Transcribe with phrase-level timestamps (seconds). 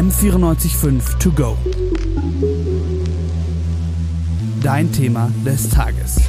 [0.00, 1.58] M945 To Go.
[4.62, 6.26] Dein Thema des Tages.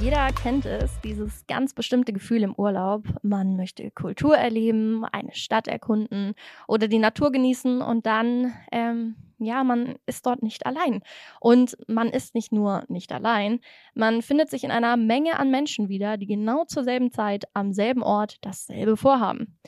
[0.00, 3.02] Jeder kennt es, dieses ganz bestimmte Gefühl im Urlaub.
[3.22, 6.34] Man möchte Kultur erleben, eine Stadt erkunden
[6.68, 11.02] oder die Natur genießen und dann, ähm, ja, man ist dort nicht allein.
[11.40, 13.60] Und man ist nicht nur nicht allein,
[13.94, 17.72] man findet sich in einer Menge an Menschen wieder, die genau zur selben Zeit am
[17.72, 19.58] selben Ort dasselbe vorhaben.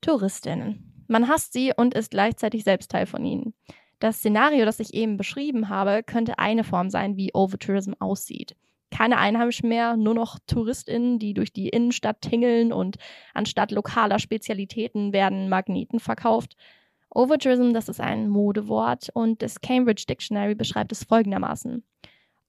[0.00, 1.04] Touristinnen.
[1.08, 3.54] Man hasst sie und ist gleichzeitig selbst Teil von ihnen.
[3.98, 8.56] Das Szenario, das ich eben beschrieben habe, könnte eine Form sein, wie Overtourism aussieht
[8.92, 12.98] keine Einheimischen mehr, nur noch TouristInnen, die durch die Innenstadt tingeln und
[13.34, 16.56] anstatt lokaler Spezialitäten werden Magneten verkauft.
[17.14, 21.84] Overtourism, das ist ein Modewort und das Cambridge Dictionary beschreibt es folgendermaßen.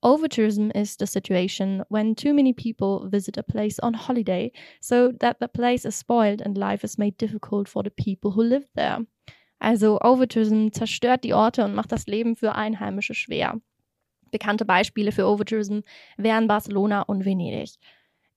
[0.02, 4.52] Overtourism is the situation when too many people visit a place on holiday
[4.82, 8.42] so that the place is spoiled and life is made difficult for the people who
[8.42, 9.06] live there.
[9.60, 13.62] Also Overtourism zerstört die Orte und macht das Leben für Einheimische schwer.
[14.30, 15.82] Bekannte Beispiele für Overtourism
[16.18, 17.76] wären Barcelona und Venedig.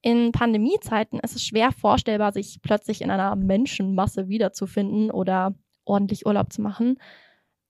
[0.03, 5.57] In Pandemiezeiten ist es schwer vorstellbar, sich plötzlich in einer Menschenmasse wiederzufinden oder
[5.87, 6.99] ordentlich Urlaub zu machen.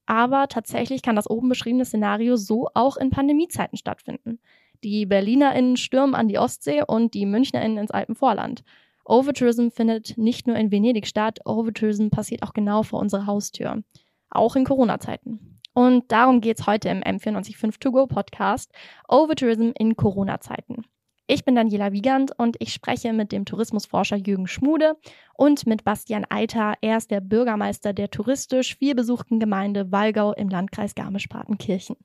[0.05, 4.39] Aber tatsächlich kann das oben beschriebene Szenario so auch in Pandemiezeiten stattfinden.
[4.83, 8.63] Die BerlinerInnen stürmen an die Ostsee und die MünchnerInnen ins Alpenvorland.
[9.05, 13.83] Overtourism findet nicht nur in Venedig statt, Overtourism passiert auch genau vor unserer Haustür.
[14.29, 15.59] Auch in Corona-Zeiten.
[15.73, 18.71] Und darum geht es heute im M945 To Go Podcast
[19.07, 20.85] Overtourism in Corona-Zeiten.
[21.29, 24.95] Ich bin Daniela Wiegand und ich spreche mit dem Tourismusforscher Jürgen Schmude
[25.33, 26.75] und mit Bastian Eiter.
[26.79, 31.97] Er ist der Bürgermeister der touristisch viel besuchten Gemeinde Walgau im Landkreis Garmisch-Partenkirchen.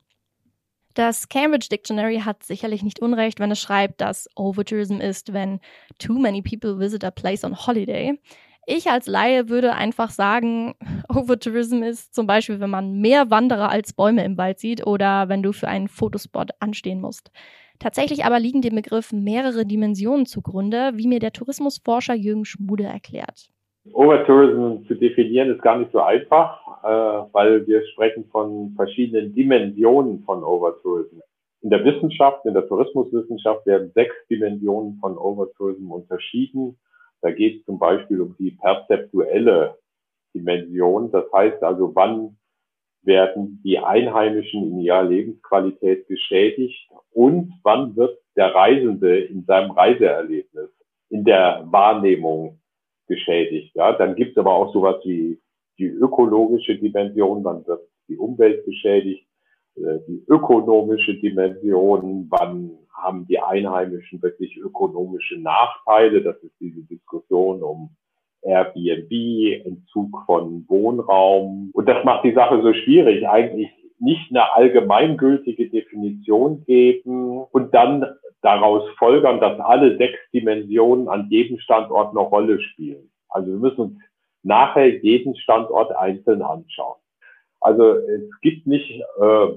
[0.95, 5.61] Das Cambridge Dictionary hat sicherlich nicht unrecht, wenn es schreibt, dass Overtourism ist, wenn
[5.99, 8.19] too many people visit a place on holiday.
[8.67, 10.75] Ich als Laie würde einfach sagen,
[11.09, 15.45] Overtourism ist zum Beispiel, wenn man mehr Wanderer als Bäume im Wald sieht oder wenn
[15.45, 17.31] du für einen Fotospot anstehen musst.
[17.83, 23.51] Tatsächlich aber liegen dem Begriff mehrere Dimensionen zugrunde, wie mir der Tourismusforscher Jürgen Schmude erklärt.
[23.93, 30.23] Overtourism zu definieren ist gar nicht so einfach, äh, weil wir sprechen von verschiedenen Dimensionen
[30.23, 31.19] von Overtourism.
[31.63, 36.79] In der Wissenschaft, in der Tourismuswissenschaft werden sechs Dimensionen von Overtourism unterschieden.
[37.21, 39.77] Da geht es zum Beispiel um die perzeptuelle
[40.37, 41.11] Dimension.
[41.11, 42.37] Das heißt also, wann
[43.03, 50.71] werden die Einheimischen in ihrer Lebensqualität geschädigt und wann wird der Reisende in seinem Reiseerlebnis,
[51.11, 52.61] in der Wahrnehmung
[53.09, 53.75] geschädigt.
[53.75, 55.41] Ja, dann gibt es aber auch sowas wie
[55.79, 59.27] die ökologische Dimension, wann wird die Umwelt geschädigt,
[59.77, 66.23] äh, die ökonomische Dimension, wann haben die Einheimischen wirklich ökonomische Nachteile.
[66.23, 67.91] Das ist diese Diskussion um
[68.53, 71.71] Airbnb, Entzug von Wohnraum.
[71.73, 73.27] Und das macht die Sache so schwierig.
[73.29, 78.05] Eigentlich nicht eine allgemeingültige Definition geben und dann
[78.43, 83.11] daraus folgern, dass alle sechs Dimensionen an jedem Standort eine Rolle spielen.
[83.29, 83.99] Also wir müssen uns
[84.43, 86.99] nachher jeden Standort einzeln anschauen.
[87.61, 89.49] Also es gibt nicht äh,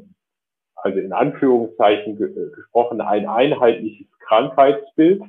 [0.86, 5.24] also in Anführungszeichen ge gesprochen, ein einheitliches Krankheitsbild.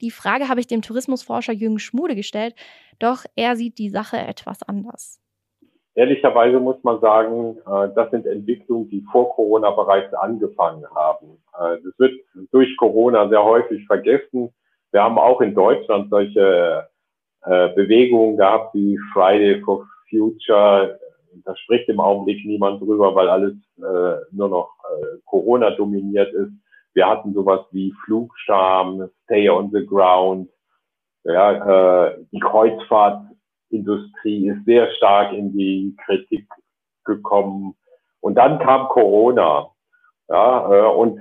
[0.00, 2.54] Die Frage habe ich dem Tourismusforscher Jürgen Schmude gestellt,
[2.98, 5.20] doch er sieht die Sache etwas anders.
[5.96, 11.38] Ehrlicherweise muss man sagen, äh, das sind Entwicklungen, die vor Corona bereits angefangen haben.
[11.58, 12.20] Äh, das wird
[12.52, 14.52] durch Corona sehr häufig vergessen.
[14.92, 16.86] Wir haben auch in Deutschland solche
[17.44, 21.00] äh, Bewegungen gehabt wie Friday for Future.
[21.46, 23.54] Da spricht im Augenblick niemand drüber, weil alles
[24.30, 24.70] nur noch
[25.26, 26.50] Corona dominiert ist.
[26.94, 30.48] Wir hatten sowas wie Flugscham, Stay on the Ground,
[31.24, 33.26] ja, die Kreuzfahrt
[33.76, 36.46] Industrie ist sehr stark in die Kritik
[37.04, 37.74] gekommen.
[38.20, 39.70] Und dann kam Corona.
[40.28, 41.20] Ja, äh, und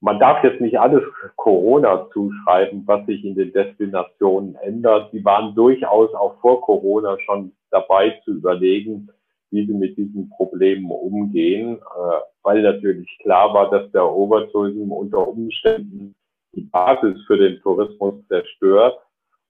[0.00, 1.02] man darf jetzt nicht alles
[1.36, 5.10] Corona zuschreiben, was sich in den Destinationen ändert.
[5.12, 9.08] Sie waren durchaus auch vor Corona schon dabei zu überlegen,
[9.50, 15.26] wie sie mit diesen Problemen umgehen, äh, weil natürlich klar war, dass der Overtourism unter
[15.26, 16.14] Umständen
[16.54, 18.98] die Basis für den Tourismus zerstört.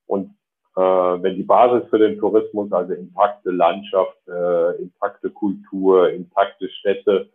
[0.07, 0.31] Und
[0.77, 7.31] äh, wenn die Basis für den Tourismus, also intakte Landschaft, äh, intakte Kultur, intakte Städte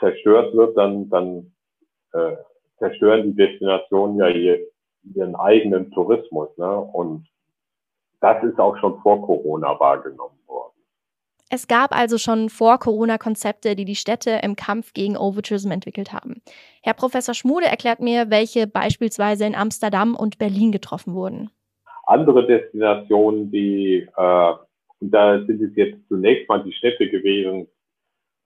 [0.00, 1.52] zerstört wird, dann, dann
[2.12, 2.36] äh,
[2.78, 4.28] zerstören die Destinationen ja
[5.14, 6.48] ihren eigenen Tourismus.
[6.56, 6.76] Ne?
[6.76, 7.28] Und
[8.20, 10.72] das ist auch schon vor Corona wahrgenommen worden.
[11.48, 16.12] Es gab also schon vor Corona Konzepte, die die Städte im Kampf gegen Overtourism entwickelt
[16.12, 16.42] haben.
[16.82, 21.50] Herr Professor Schmude erklärt mir, welche beispielsweise in Amsterdam und Berlin getroffen wurden
[22.04, 24.52] andere Destinationen, die, äh,
[25.00, 27.68] und da sind es jetzt zunächst mal die Städte gewesen,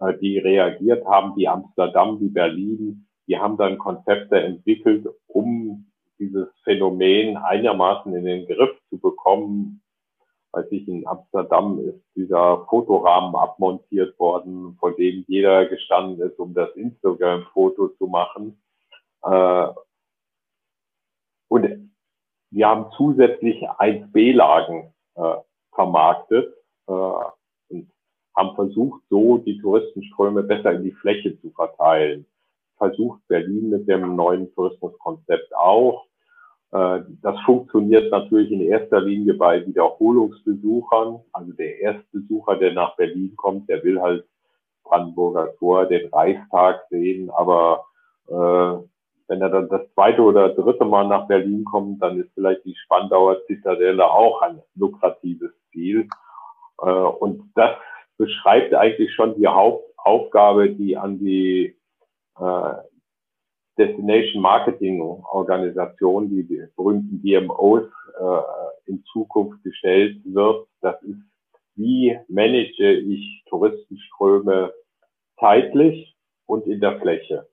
[0.00, 5.87] äh, die reagiert haben, wie Amsterdam, wie Berlin, die haben dann Konzepte entwickelt, um
[6.19, 9.82] dieses Phänomen einigermaßen in den Griff zu bekommen.
[10.52, 16.55] Weiß ich, in Amsterdam ist dieser Fotorahmen abmontiert worden, vor dem jeder gestanden ist, um
[16.55, 18.59] das Instagram-Foto zu machen.
[19.23, 19.67] Äh,
[22.56, 25.35] wir haben zusätzlich 1B-Lagen äh,
[25.75, 26.55] vermarktet
[26.87, 27.91] äh, und
[28.35, 32.25] haben versucht, so die Touristenströme besser in die Fläche zu verteilen.
[32.79, 36.06] Versucht Berlin mit dem neuen Tourismuskonzept auch.
[36.73, 41.20] Äh, das funktioniert natürlich in erster Linie bei Wiederholungsbesuchern.
[41.35, 44.26] Also der Erstbesucher, der nach Berlin kommt, der will halt
[44.82, 47.85] Brandenburger Tor, den Reichstag sehen, aber
[48.29, 48.82] äh,
[49.28, 52.76] wenn er dann das zweite oder dritte Mal nach Berlin kommt, dann ist vielleicht die
[52.76, 56.08] Spandauer Zitadelle auch ein lukratives Ziel.
[56.81, 57.76] Äh, und das
[58.19, 61.76] beschreibt eigentlich schon die Hauptaufgabe, die an die
[62.38, 62.75] äh,
[63.78, 67.84] Destination Marketing Organisation, die, die berühmten DMOs,
[68.19, 70.67] äh, in Zukunft gestellt wird.
[70.81, 71.20] Das ist,
[71.75, 74.73] wie manage ich Touristenströme
[75.38, 77.46] zeitlich und in der Fläche.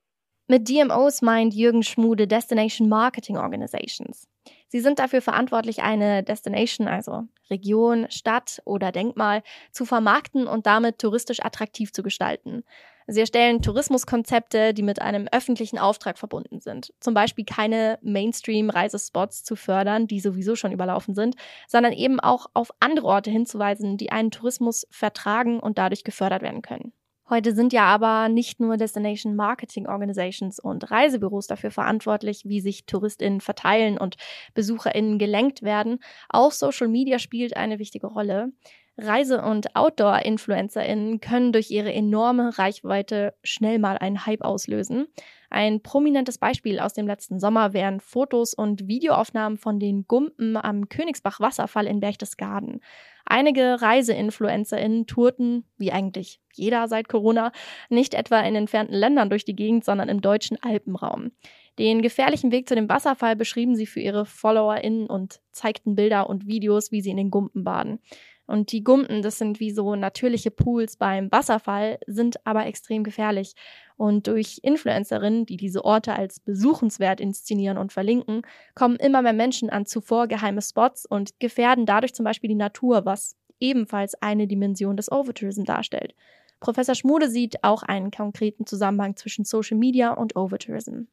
[0.46, 4.28] Mit DMOs meint Jürgen Schmude Destination Marketing Organizations.
[4.68, 9.42] Sie sind dafür verantwortlich, eine Destination, also Region, Stadt oder Denkmal,
[9.72, 12.62] zu vermarkten und damit touristisch attraktiv zu gestalten.
[13.06, 16.92] Sie erstellen Tourismuskonzepte, die mit einem öffentlichen Auftrag verbunden sind.
[17.00, 21.36] Zum Beispiel keine Mainstream-Reisespots zu fördern, die sowieso schon überlaufen sind,
[21.68, 26.60] sondern eben auch auf andere Orte hinzuweisen, die einen Tourismus vertragen und dadurch gefördert werden
[26.60, 26.92] können.
[27.30, 32.84] Heute sind ja aber nicht nur Destination Marketing Organizations und Reisebüros dafür verantwortlich, wie sich
[32.84, 34.16] TouristInnen verteilen und
[34.52, 36.00] BesucherInnen gelenkt werden.
[36.28, 38.52] Auch Social Media spielt eine wichtige Rolle.
[38.98, 45.06] Reise- und Outdoor-InfluencerInnen können durch ihre enorme Reichweite schnell mal einen Hype auslösen.
[45.54, 50.88] Ein prominentes Beispiel aus dem letzten Sommer wären Fotos und Videoaufnahmen von den Gumpen am
[50.88, 52.80] Königsbach Wasserfall in Berchtesgaden.
[53.24, 57.52] Einige Reise-InfluencerInnen tourten, wie eigentlich jeder seit Corona,
[57.88, 61.30] nicht etwa in entfernten Ländern durch die Gegend, sondern im deutschen Alpenraum.
[61.78, 66.48] Den gefährlichen Weg zu dem Wasserfall beschrieben sie für ihre FollowerInnen und zeigten Bilder und
[66.48, 68.00] Videos, wie sie in den Gumpen baden.
[68.46, 73.54] Und die Gumpen, das sind wie so natürliche Pools beim Wasserfall, sind aber extrem gefährlich.
[73.96, 78.42] Und durch Influencerinnen, die diese Orte als besuchenswert inszenieren und verlinken,
[78.74, 83.06] kommen immer mehr Menschen an zuvor geheime Spots und gefährden dadurch zum Beispiel die Natur,
[83.06, 86.14] was ebenfalls eine Dimension des Overtourism darstellt.
[86.60, 91.04] Professor Schmude sieht auch einen konkreten Zusammenhang zwischen Social Media und Overtourism.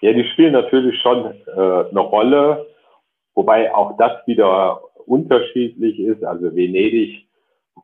[0.00, 1.50] Ja, die spielen natürlich schon äh,
[1.90, 2.66] eine Rolle,
[3.34, 6.24] wobei auch das wieder unterschiedlich ist.
[6.24, 7.26] Also Venedig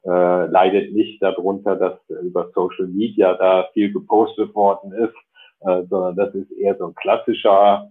[0.04, 5.14] äh, leidet nicht darunter, dass über Social Media da viel gepostet worden ist,
[5.60, 7.90] äh, sondern das ist eher so ein klassischer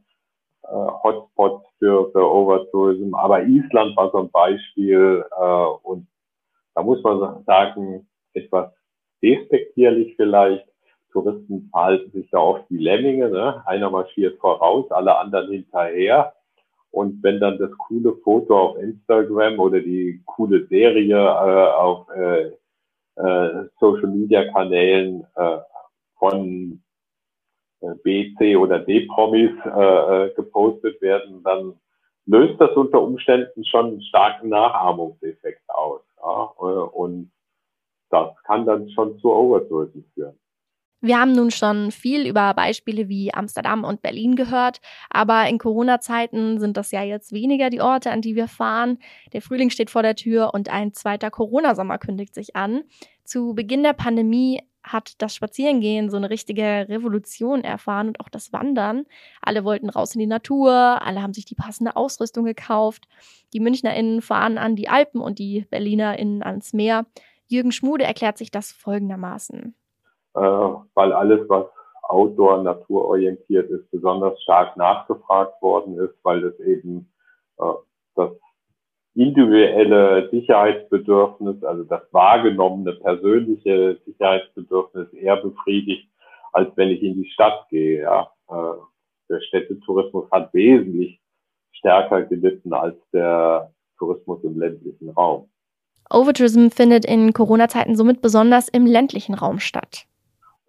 [0.64, 3.14] äh, Hotspot für, für Overtourism.
[3.14, 6.08] Aber Island war so ein Beispiel äh, und
[6.76, 8.72] da muss man sagen, etwas
[9.22, 10.66] despektierlich vielleicht.
[11.12, 13.30] Touristen verhalten sich da oft wie Lemminge.
[13.30, 13.64] Ne?
[13.66, 16.34] Einer marschiert voraus, alle anderen hinterher.
[16.92, 22.52] Und wenn dann das coole Foto auf Instagram oder die coole Serie äh, auf äh,
[23.16, 25.58] äh, Social Media Kanälen äh,
[26.18, 26.82] von
[27.82, 29.70] äh, B, C oder D Promis äh,
[30.28, 31.80] äh, gepostet werden, dann
[32.26, 36.02] löst das unter Umständen schon einen starken Nachahmungseffekt aus.
[36.18, 36.54] Ja?
[36.60, 37.32] Äh, und
[38.10, 40.40] das kann dann schon zu Overtourism führen.
[41.02, 46.60] Wir haben nun schon viel über Beispiele wie Amsterdam und Berlin gehört, aber in Corona-Zeiten
[46.60, 48.98] sind das ja jetzt weniger die Orte, an die wir fahren.
[49.32, 52.84] Der Frühling steht vor der Tür und ein zweiter Corona-Sommer kündigt sich an.
[53.24, 58.52] Zu Beginn der Pandemie hat das Spazierengehen so eine richtige Revolution erfahren und auch das
[58.52, 59.06] Wandern.
[59.42, 63.08] Alle wollten raus in die Natur, alle haben sich die passende Ausrüstung gekauft.
[63.54, 67.06] Die MünchnerInnen fahren an die Alpen und die BerlinerInnen ans Meer.
[67.48, 69.76] Jürgen Schmude erklärt sich das folgendermaßen.
[70.36, 71.66] Äh, weil alles, was
[72.04, 77.12] outdoor, naturorientiert ist, besonders stark nachgefragt worden ist, weil das eben
[77.60, 77.74] äh,
[78.16, 78.32] das
[79.16, 86.08] individuelle Sicherheitsbedürfnis, also das wahrgenommene persönliche Sicherheitsbedürfnis eher befriedigt,
[86.54, 88.02] als wenn ich in die Stadt gehe.
[88.02, 88.32] Ja.
[88.50, 88.80] Äh,
[89.30, 91.20] der Städtetourismus hat wesentlich
[91.72, 95.50] stärker gelitten als der Tourismus im ländlichen Raum.
[96.10, 100.08] Overtourism findet in Corona-Zeiten somit besonders im ländlichen Raum statt.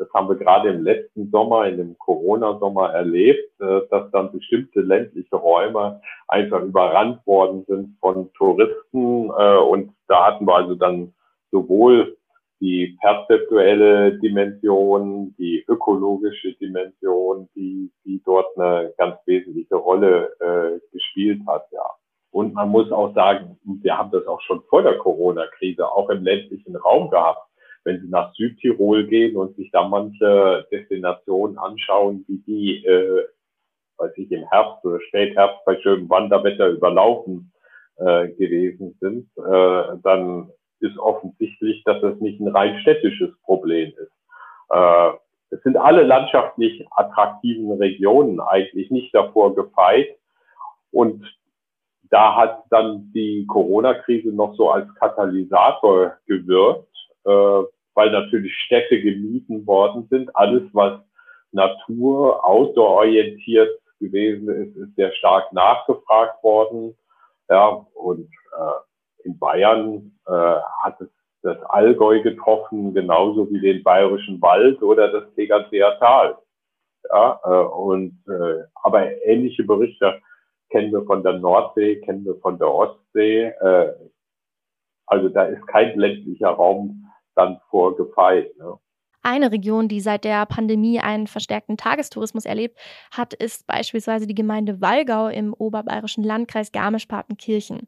[0.00, 4.80] Das haben wir gerade im letzten Sommer, in dem Corona-Sommer erlebt, äh, dass dann bestimmte
[4.80, 9.28] ländliche Räume einfach überrannt worden sind von Touristen.
[9.28, 11.12] Äh, und da hatten wir also dann
[11.50, 12.16] sowohl
[12.61, 21.40] die perzeptuelle Dimension, die ökologische Dimension, die, die dort eine ganz wesentliche Rolle äh, gespielt
[21.47, 21.85] hat, ja.
[22.33, 26.23] Und man muss auch sagen, wir haben das auch schon vor der Corona-Krise auch im
[26.23, 27.50] ländlichen Raum gehabt.
[27.85, 33.25] Wenn Sie nach Südtirol gehen und sich da manche Destinationen anschauen, wie die, äh,
[33.97, 37.53] weiß ich, im Herbst oder Spätherbst bei schönem Wanderwetter überlaufen
[37.97, 44.13] äh, gewesen sind, äh, dann ist offensichtlich, dass das nicht ein rein städtisches Problem ist.
[44.71, 45.11] Äh,
[45.51, 50.17] es sind alle landschaftlich attraktiven Regionen eigentlich nicht davor gefeit.
[50.93, 51.25] Und
[52.11, 56.90] da hat dann die Corona-Krise noch so als Katalysator gewirkt,
[57.25, 60.35] äh, weil natürlich Städte gemieden worden sind.
[60.37, 61.00] Alles, was
[61.53, 66.97] Natur, Outdoor-orientiert gewesen ist, ist sehr stark nachgefragt worden.
[67.49, 70.33] Ja, und äh, in Bayern äh,
[70.83, 71.09] hat es
[71.43, 76.37] das Allgäu getroffen, genauso wie den Bayerischen Wald oder das Tegernseer Tal.
[77.11, 80.21] Ja, äh, und äh, aber ähnliche Berichte
[80.71, 83.47] kennen wir von der Nordsee, kennen wir von der Ostsee.
[83.47, 83.93] Äh,
[85.07, 87.00] also da ist kein ländlicher Raum
[87.35, 88.57] dann vorgefeit.
[88.59, 88.79] Ne?
[89.23, 92.79] Eine Region, die seit der Pandemie einen verstärkten Tagestourismus erlebt
[93.11, 97.87] hat, ist beispielsweise die Gemeinde Wallgau im oberbayerischen Landkreis Garmisch-Partenkirchen.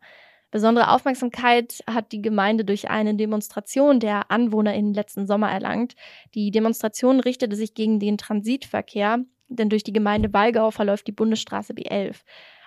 [0.51, 5.95] Besondere Aufmerksamkeit hat die Gemeinde durch eine Demonstration der AnwohnerInnen letzten Sommer erlangt.
[6.35, 11.73] Die Demonstration richtete sich gegen den Transitverkehr, denn durch die Gemeinde Wallgau verläuft die Bundesstraße
[11.73, 12.21] B11.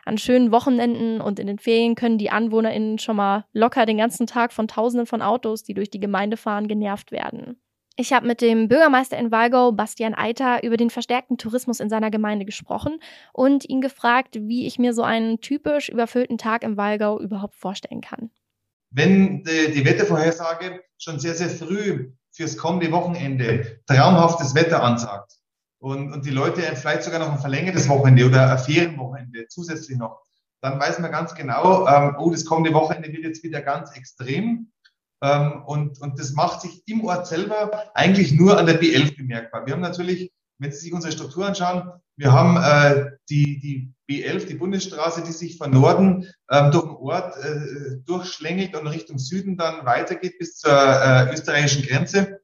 [0.06, 4.28] An schönen Wochenenden und in den Ferien können die AnwohnerInnen schon mal locker den ganzen
[4.28, 7.60] Tag von Tausenden von Autos, die durch die Gemeinde fahren, genervt werden.
[7.98, 12.12] Ich habe mit dem Bürgermeister in Walgau, Bastian Eiter, über den verstärkten Tourismus in seiner
[12.12, 13.00] Gemeinde gesprochen
[13.34, 18.02] und ihn gefragt, wie ich mir so einen typisch überfüllten Tag im Walgau überhaupt vorstellen
[18.02, 18.30] kann.
[18.92, 25.40] Wenn die, die Wettervorhersage schon sehr, sehr früh fürs kommende Wochenende traumhaftes Wetter ansagt,
[25.86, 30.20] und, und die Leute vielleicht sogar noch ein verlängertes Wochenende oder ein Ferienwochenende zusätzlich noch,
[30.60, 34.72] dann weiß man ganz genau, ähm, oh, das kommende Wochenende wird jetzt wieder ganz extrem.
[35.22, 39.68] Ähm, und, und das macht sich im Ort selber eigentlich nur an der B11 bemerkbar.
[39.68, 44.48] Wir haben natürlich, wenn Sie sich unsere Struktur anschauen, wir haben äh, die, die B11,
[44.48, 49.56] die Bundesstraße, die sich von Norden ähm, durch den Ort äh, durchschlängelt und Richtung Süden
[49.56, 52.40] dann weitergeht bis zur äh, österreichischen Grenze.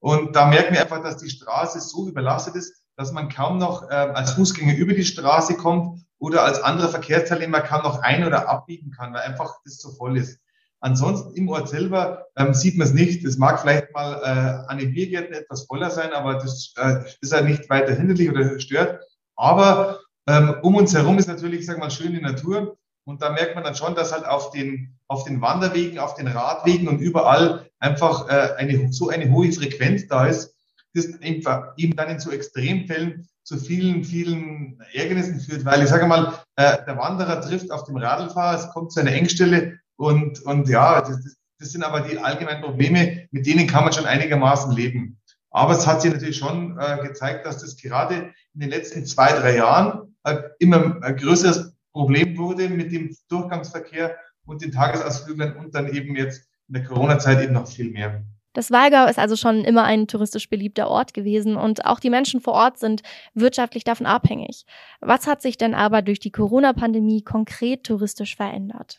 [0.00, 3.88] Und da merken wir einfach, dass die Straße so überlastet ist, dass man kaum noch
[3.88, 8.48] äh, als Fußgänger über die Straße kommt oder als anderer Verkehrsteilnehmer kaum noch ein- oder
[8.48, 10.40] abbiegen kann, weil einfach das so voll ist.
[10.80, 13.24] Ansonsten im Ort selber ähm, sieht man es nicht.
[13.24, 17.32] Es mag vielleicht mal äh, an den Biergärten etwas voller sein, aber das äh, ist
[17.32, 19.00] halt nicht weiter hinderlich oder stört.
[19.36, 22.78] Aber ähm, um uns herum ist natürlich, sagen wir mal, schöne Natur.
[23.04, 26.26] Und da merkt man dann schon, dass halt auf den, auf den Wanderwegen, auf den
[26.26, 30.57] Radwegen und überall einfach äh, eine, so eine hohe Frequenz da ist,
[30.94, 35.64] das eben dann in so Extremfällen zu vielen, vielen Ärgernissen führt.
[35.64, 39.12] Weil ich sage mal, äh, der Wanderer trifft auf dem Radlfahrer, es kommt zu einer
[39.12, 43.84] Engstelle und, und ja, das, das, das sind aber die allgemeinen Probleme, mit denen kann
[43.84, 45.18] man schon einigermaßen leben.
[45.50, 49.32] Aber es hat sich natürlich schon äh, gezeigt, dass das gerade in den letzten zwei,
[49.32, 54.16] drei Jahren äh, immer ein größeres Problem wurde mit dem Durchgangsverkehr
[54.46, 58.24] und den Tagesausflüglern und dann eben jetzt in der Corona-Zeit eben noch viel mehr.
[58.58, 62.40] Das Walgau ist also schon immer ein touristisch beliebter Ort gewesen und auch die Menschen
[62.40, 64.66] vor Ort sind wirtschaftlich davon abhängig.
[65.00, 68.98] Was hat sich denn aber durch die Corona-Pandemie konkret touristisch verändert?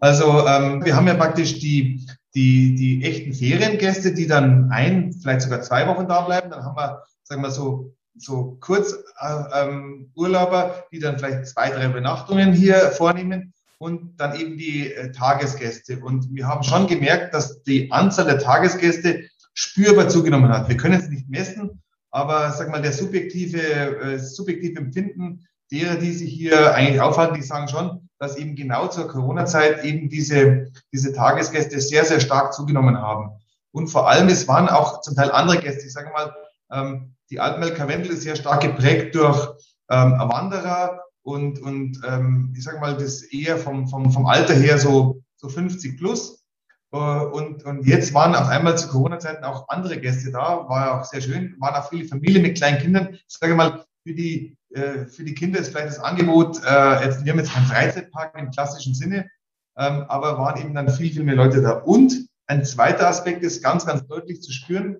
[0.00, 5.40] Also ähm, wir haben ja praktisch die, die, die echten Feriengäste, die dann ein, vielleicht
[5.40, 6.50] sogar zwei Wochen da bleiben.
[6.50, 11.86] Dann haben wir, sagen wir so, so Kurzurlauber, äh, ähm, die dann vielleicht zwei, drei
[11.86, 15.98] Übernachtungen hier vornehmen und dann eben die äh, Tagesgäste.
[15.98, 20.68] Und wir haben schon gemerkt, dass die Anzahl der Tagesgäste spürbar zugenommen hat.
[20.68, 26.12] Wir können es nicht messen, aber sag mal, der subjektive, äh, subjektive Empfinden derer, die
[26.12, 31.12] sich hier eigentlich aufhalten, die sagen schon, dass eben genau zur Corona-Zeit eben diese, diese
[31.12, 33.30] Tagesgäste sehr, sehr stark zugenommen haben.
[33.72, 35.86] Und vor allem, es waren auch zum Teil andere Gäste.
[35.86, 36.32] Ich sage mal,
[36.70, 39.48] ähm, die Altmelker Wendel ist sehr stark geprägt durch
[39.90, 44.78] ähm, Wanderer und, und ähm, ich sage mal, das eher vom, vom, vom Alter her
[44.78, 46.44] so, so 50 plus.
[46.92, 51.04] Äh, und, und jetzt waren auf einmal zu Corona-Zeiten auch andere Gäste da, war auch
[51.04, 53.14] sehr schön, waren auch viele Familien mit kleinen Kindern.
[53.14, 57.24] Ich sage mal, für die, äh, für die Kinder ist vielleicht das Angebot, äh, jetzt,
[57.24, 59.30] wir haben jetzt keinen Freizeitpark im klassischen Sinne,
[59.76, 61.72] ähm, aber waren eben dann viel, viel mehr Leute da.
[61.72, 64.98] Und ein zweiter Aspekt ist ganz, ganz deutlich zu spüren,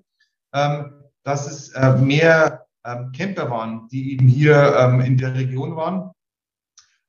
[0.55, 0.93] ähm,
[1.25, 6.10] dass es äh, mehr ähm, Camper waren, die eben hier ähm, in der Region waren.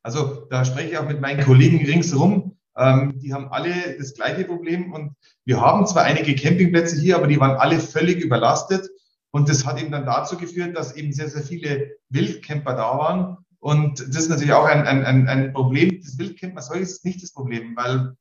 [0.03, 2.57] Also da spreche ich auch mit meinen Kollegen ringsherum.
[2.75, 5.13] Ähm, die haben alle das gleiche Problem und
[5.45, 8.89] wir haben zwar einige Campingplätze hier, aber die waren alle völlig überlastet.
[9.31, 13.37] Und das hat eben dann dazu geführt, dass eben sehr, sehr viele Wildcamper da waren.
[13.59, 15.99] Und das ist natürlich auch ein, ein, ein Problem.
[16.03, 18.15] Das Wildcamper solches ist nicht das Problem, weil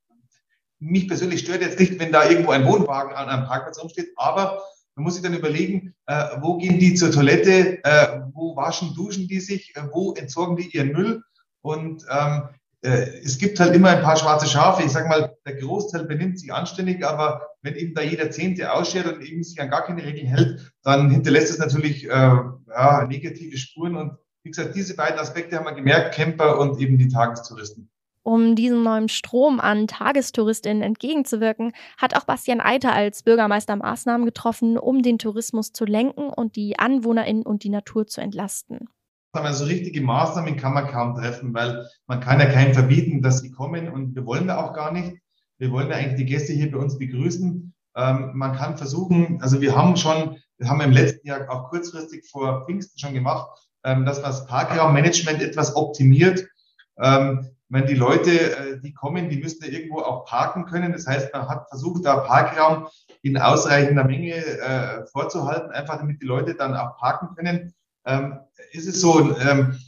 [0.79, 4.63] mich persönlich stört jetzt nicht, wenn da irgendwo ein Wohnwagen an einem Parkplatz rumsteht, aber
[4.95, 9.29] man muss sich dann überlegen, äh, wo gehen die zur Toilette, äh, wo waschen, duschen
[9.29, 11.23] die sich, äh, wo entsorgen die ihren Müll.
[11.63, 12.49] Und ähm,
[12.83, 14.83] äh, es gibt halt immer ein paar schwarze Schafe.
[14.83, 19.07] Ich sage mal, der Großteil benimmt sich anständig, aber wenn eben da jeder Zehnte ausschert
[19.07, 23.57] und eben sich an gar keine Regeln hält, dann hinterlässt es natürlich äh, ja, negative
[23.57, 23.97] Spuren.
[23.97, 27.89] Und wie gesagt, diese beiden Aspekte haben wir gemerkt, Camper und eben die Tagestouristen.
[28.25, 34.79] Um diesem neuen Strom an Tagestouristinnen entgegenzuwirken, hat auch Bastian Eiter als Bürgermeister Maßnahmen getroffen,
[34.79, 38.89] um den Tourismus zu lenken und die AnwohnerInnen und die Natur zu entlasten.
[39.33, 43.51] Also richtige Maßnahmen kann man kaum treffen, weil man kann ja keinem verbieten, dass sie
[43.51, 45.17] kommen und wir wollen da auch gar nicht.
[45.59, 47.75] Wir wollen ja eigentlich die Gäste hier bei uns begrüßen.
[47.97, 52.29] Ähm, man kann versuchen, also wir haben schon, wir haben im letzten Jahr auch kurzfristig
[52.31, 53.49] vor Pfingsten schon gemacht,
[53.85, 56.47] ähm, dass man das Parkraummanagement etwas optimiert.
[56.99, 60.93] Ähm, wenn die Leute, äh, die kommen, die müssen ja irgendwo auch parken können.
[60.93, 62.89] Das heißt, man hat versucht, da Parkraum
[63.23, 67.73] in ausreichender Menge äh, vorzuhalten, einfach damit die Leute dann auch parken können.
[68.05, 68.41] Ähm,
[68.73, 69.79] ist es so, ähm,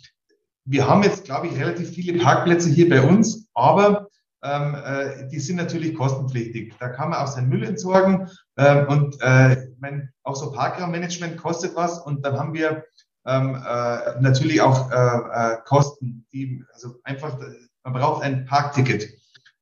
[0.65, 4.09] wir haben jetzt, glaube ich, relativ viele Parkplätze hier bei uns, aber
[4.43, 6.75] ähm, äh, die sind natürlich kostenpflichtig.
[6.81, 11.77] Da kann man auch seinen Müll entsorgen ähm, und äh, mein, auch so Parkraummanagement kostet
[11.77, 12.85] was und dann haben wir
[13.27, 17.39] ähm, äh, natürlich auch äh, äh, Kosten, die also einfach
[17.85, 19.09] man braucht ein Parkticket.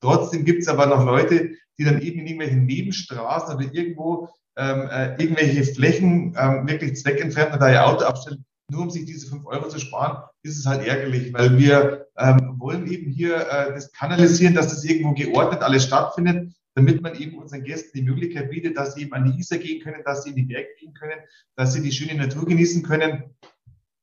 [0.00, 4.88] Trotzdem gibt es aber noch Leute, die dann eben in irgendwelchen Nebenstraßen oder irgendwo ähm,
[4.90, 9.46] äh, irgendwelche Flächen ähm, wirklich zweckentfernt da ihr Auto abstellen, nur um sich diese fünf
[9.46, 13.92] Euro zu sparen, ist es halt ärgerlich, weil wir ähm, wollen eben hier äh, das
[13.92, 18.76] kanalisieren, dass das irgendwo geordnet alles stattfindet, damit man eben unseren Gästen die Möglichkeit bietet,
[18.76, 21.20] dass sie eben an die Isar gehen können, dass sie in die Berge gehen können,
[21.56, 23.24] dass sie die schöne Natur genießen können.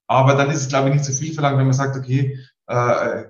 [0.08, 3.24] Aber dann ist es, glaube ich, nicht zu viel verlangt, wenn man sagt, okay, äh,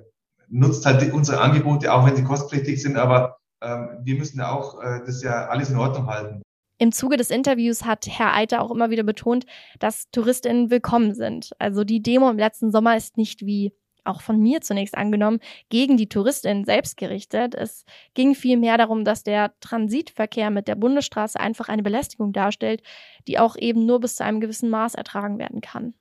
[0.50, 4.82] nutzt halt unsere Angebote, auch wenn sie kostpflichtig sind, aber ähm, wir müssen ja auch
[4.82, 6.42] äh, das ja alles in Ordnung halten.
[6.78, 9.46] Im Zuge des Interviews hat Herr Eiter auch immer wieder betont,
[9.80, 11.52] dass Touristinnen willkommen sind.
[11.60, 13.74] Also die Demo im letzten Sommer ist nicht wie
[14.06, 17.54] auch von mir zunächst angenommen, gegen die Touristinnen selbst gerichtet.
[17.54, 17.84] Es
[18.14, 22.82] ging vielmehr darum, dass der Transitverkehr mit der Bundesstraße einfach eine Belästigung darstellt,
[23.28, 25.94] die auch eben nur bis zu einem gewissen Maß ertragen werden kann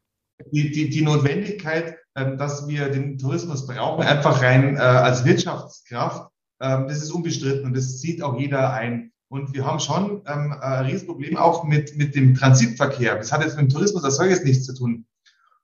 [0.52, 6.30] die, die, die Notwendigkeit, ähm, dass wir den Tourismus brauchen, einfach rein äh, als Wirtschaftskraft,
[6.60, 9.12] ähm, das ist unbestritten und das sieht auch jeder ein.
[9.30, 13.16] Und wir haben schon ähm, ein Riesenproblem auch mit, mit dem Transitverkehr.
[13.16, 15.06] Das hat jetzt mit dem Tourismus als solches nichts zu tun.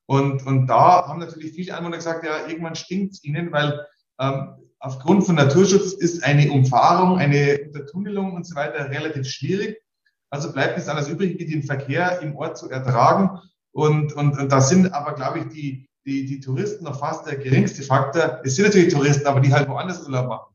[0.06, 3.86] Und, und da haben natürlich viele Anwohner gesagt, ja, irgendwann stinkt es ihnen, weil
[4.20, 9.80] ähm, aufgrund von Naturschutz ist eine Umfahrung, eine Untertunnelung und so weiter relativ schwierig.
[10.28, 13.40] Also bleibt nichts anderes übrig, wie den Verkehr im Ort zu ertragen.
[13.74, 17.36] Und, und, und da sind aber, glaube ich, die, die, die Touristen noch fast der
[17.36, 18.40] geringste Faktor.
[18.44, 20.54] Es sind natürlich Touristen, aber die halt woanders Urlaub machen.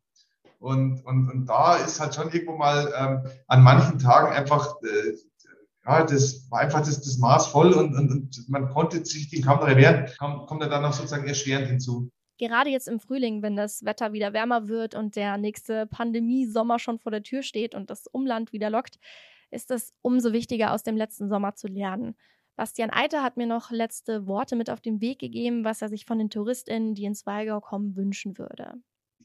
[0.60, 5.18] Und, und, und da ist halt schon irgendwo mal ähm, an manchen Tagen einfach, äh,
[5.86, 9.44] ja, das war einfach das, das Maß voll und, und, und man konnte sich den
[9.44, 12.10] kaum noch erwehren, kommt, kommt er dann noch sozusagen erschwerend hinzu.
[12.38, 17.00] Gerade jetzt im Frühling, wenn das Wetter wieder wärmer wird und der nächste Pandemie-Sommer schon
[17.00, 18.98] vor der Tür steht und das Umland wieder lockt,
[19.52, 22.16] ist es umso wichtiger, aus dem letzten Sommer zu lernen.
[22.60, 26.04] Bastian Eiter hat mir noch letzte Worte mit auf den Weg gegeben, was er sich
[26.04, 28.74] von den TouristInnen, die ins Weigau kommen, wünschen würde.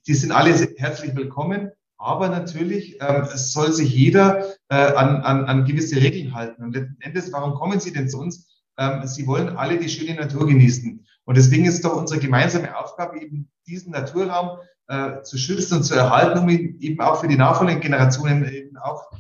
[0.07, 5.65] Die sind alle herzlich willkommen, aber natürlich ähm, soll sich jeder äh, an, an, an
[5.65, 6.63] gewisse Regeln halten.
[6.63, 8.63] Und letzten Endes, warum kommen Sie denn zu uns?
[8.79, 11.05] Ähm, sie wollen alle die schöne Natur genießen.
[11.25, 15.97] Und deswegen ist doch unsere gemeinsame Aufgabe, eben diesen Naturraum äh, zu schützen und zu
[15.97, 19.11] erhalten, um ihn eben auch für die nachfolgenden Generationen eben auch,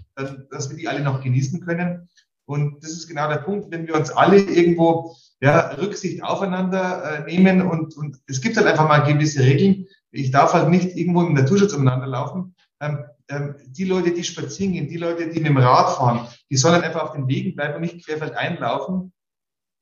[0.52, 2.08] dass wir die alle noch genießen können.
[2.46, 7.24] Und das ist genau der Punkt, wenn wir uns alle irgendwo ja, Rücksicht aufeinander äh,
[7.24, 9.86] nehmen und, und es gibt halt einfach mal gewisse Regeln.
[10.10, 12.54] Ich darf halt nicht irgendwo im Naturschutz umeinander laufen.
[12.80, 16.56] Ähm, ähm, die Leute, die spazieren gehen, die Leute, die mit dem Rad fahren, die
[16.56, 19.12] sollen einfach auf den Wegen bleiben und nicht querfeld einlaufen.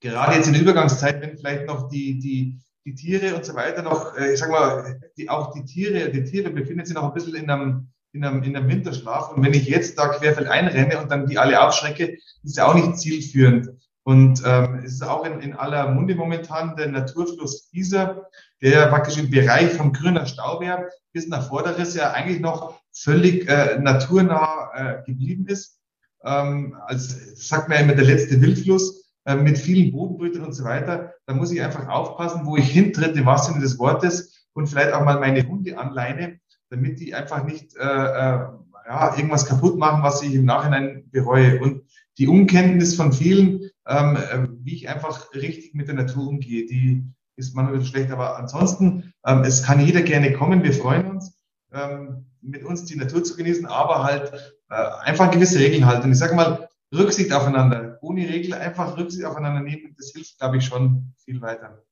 [0.01, 3.83] Gerade jetzt in der Übergangszeit, wenn vielleicht noch die, die, die Tiere und so weiter
[3.83, 7.15] noch, äh, ich sag mal, die, auch die Tiere, die Tiere befinden sich noch ein
[7.15, 9.33] bisschen in einem, in einem, in einem Winterschlaf.
[9.33, 12.75] Und wenn ich jetzt da querfeld einrenne und dann die alle aufschrecke, ist ja auch
[12.75, 13.71] nicht zielführend.
[14.05, 18.29] Und ähm, es ist auch in, in aller Munde momentan der Naturfluss Isar,
[18.61, 23.79] der praktisch im Bereich vom Grüner Stauwehr bis nach Vorderes ja eigentlich noch völlig äh,
[23.79, 25.79] naturnah äh, geblieben ist.
[26.25, 30.65] Ähm, als sagt man ja immer der letzte Wildfluss äh, mit vielen Bodenbrütern und so
[30.65, 31.15] weiter.
[31.27, 34.93] Da muss ich einfach aufpassen, wo ich hintritt, im wahrsten Sinne des Wortes, und vielleicht
[34.93, 36.39] auch mal meine Hunde anleine,
[36.73, 38.49] damit die einfach nicht äh, äh,
[38.87, 41.61] ja, irgendwas kaputt machen, was ich im Nachhinein bereue.
[41.61, 41.83] Und
[42.19, 47.05] die Unkenntnis von vielen, ähm, äh, wie ich einfach richtig mit der Natur umgehe, die
[47.37, 48.11] ist manchmal schlecht.
[48.11, 50.63] Aber ansonsten, ähm, es kann jeder gerne kommen.
[50.63, 51.39] Wir freuen uns,
[51.73, 54.33] ähm, mit uns die Natur zu genießen, aber halt
[54.71, 56.11] äh, einfach gewisse Regeln halten.
[56.11, 57.99] Ich sage mal, Rücksicht aufeinander.
[58.01, 59.95] Ohne Regel einfach Rücksicht aufeinander nehmen.
[59.97, 61.83] Das hilft, glaube ich, schon viel weiter.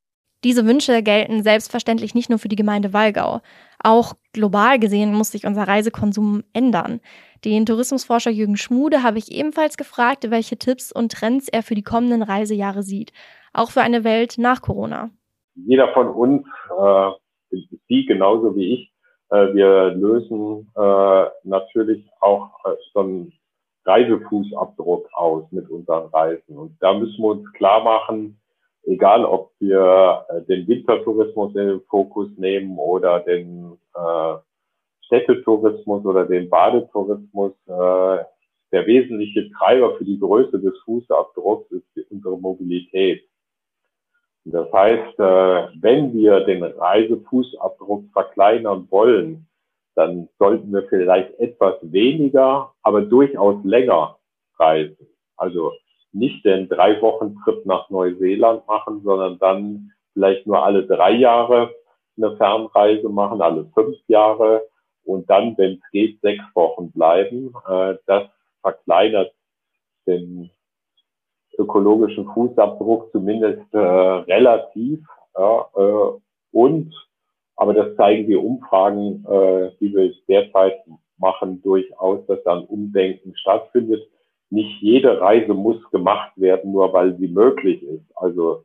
[0.43, 3.41] Diese Wünsche gelten selbstverständlich nicht nur für die Gemeinde Walgau.
[3.83, 7.01] Auch global gesehen muss sich unser Reisekonsum ändern.
[7.45, 11.83] Den Tourismusforscher Jürgen Schmude habe ich ebenfalls gefragt, welche Tipps und Trends er für die
[11.83, 13.13] kommenden Reisejahre sieht.
[13.53, 15.11] Auch für eine Welt nach Corona.
[15.55, 16.47] Jeder von uns,
[16.79, 17.11] äh,
[17.89, 18.93] Sie genauso wie ich,
[19.31, 23.33] äh, wir lösen äh, natürlich auch äh, so einen
[23.85, 26.57] Reisefußabdruck aus mit unseren Reisen.
[26.57, 28.40] Und da müssen wir uns klar machen,
[28.85, 34.35] egal ob wir äh, den Wintertourismus in den Fokus nehmen oder den äh,
[35.07, 38.25] Städtetourismus oder den Badetourismus, äh,
[38.73, 43.25] der wesentliche Treiber für die Größe des Fußabdrucks ist unsere Mobilität.
[44.45, 49.47] Das heißt, äh, wenn wir den Reisefußabdruck verkleinern wollen,
[49.97, 54.19] dann sollten wir vielleicht etwas weniger, aber durchaus länger
[54.59, 55.09] reisen.
[55.37, 55.73] Also
[56.13, 61.75] nicht den drei Wochen Trip nach Neuseeland machen, sondern dann vielleicht nur alle drei Jahre
[62.17, 64.67] eine Fernreise machen, alle fünf Jahre
[65.05, 67.55] und dann, wenn es geht, sechs Wochen bleiben.
[67.69, 68.25] Äh, das
[68.63, 69.33] verkleinert
[70.07, 70.51] den
[71.59, 75.01] ökologischen Fußabdruck zumindest äh, relativ.
[75.37, 76.21] Ja, äh,
[76.53, 76.93] und,
[77.57, 80.81] aber das zeigen die Umfragen, äh, die wir derzeit
[81.19, 84.03] machen, durchaus, dass dann Umdenken stattfindet
[84.51, 88.05] nicht jede Reise muss gemacht werden, nur weil sie möglich ist.
[88.17, 88.65] Also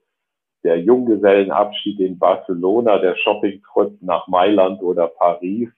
[0.63, 5.69] der Junggesellenabschied in Barcelona, der Shoppingtrip nach Mailand oder Paris,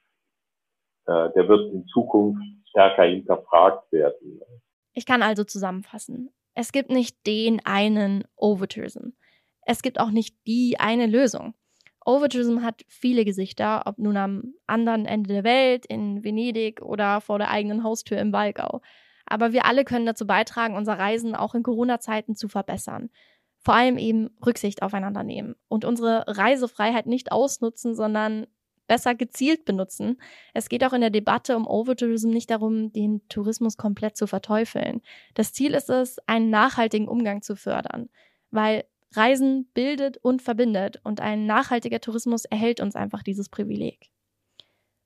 [1.06, 4.40] äh, der wird in Zukunft stärker hinterfragt werden.
[4.94, 6.30] Ich kann also zusammenfassen.
[6.54, 9.10] Es gibt nicht den einen Overtourism.
[9.62, 11.54] Es gibt auch nicht die eine Lösung.
[12.04, 17.38] Overtourism hat viele Gesichter, ob nun am anderen Ende der Welt, in Venedig oder vor
[17.38, 18.80] der eigenen Haustür im Walgau.
[19.28, 23.10] Aber wir alle können dazu beitragen, unser Reisen auch in Corona-Zeiten zu verbessern.
[23.60, 28.46] Vor allem eben Rücksicht aufeinander nehmen und unsere Reisefreiheit nicht ausnutzen, sondern
[28.86, 30.20] besser gezielt benutzen.
[30.54, 35.02] Es geht auch in der Debatte um Overtourism nicht darum, den Tourismus komplett zu verteufeln.
[35.34, 38.08] Das Ziel ist es, einen nachhaltigen Umgang zu fördern,
[38.50, 44.10] weil Reisen bildet und verbindet und ein nachhaltiger Tourismus erhält uns einfach dieses Privileg.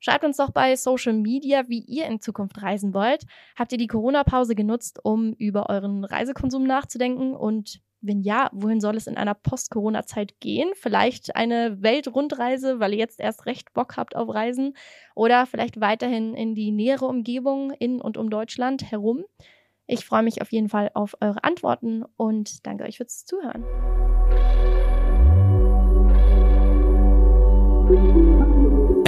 [0.04, 3.24] Schreibt uns doch bei Social Media, wie ihr in Zukunft reisen wollt.
[3.54, 7.36] Habt ihr die Corona-Pause genutzt, um über euren Reisekonsum nachzudenken?
[7.36, 10.70] Und wenn ja, wohin soll es in einer Post-Corona-Zeit gehen?
[10.74, 14.76] Vielleicht eine Weltrundreise, weil ihr jetzt erst recht Bock habt auf Reisen?
[15.14, 19.24] Oder vielleicht weiterhin in die nähere Umgebung in und um Deutschland herum?
[19.86, 23.64] Ich freue mich auf jeden Fall auf eure Antworten und danke euch fürs Zuhören.